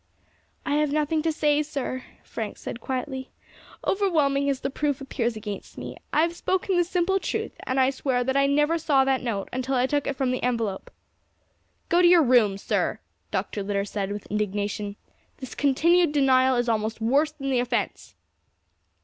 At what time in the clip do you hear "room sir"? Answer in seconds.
12.23-12.99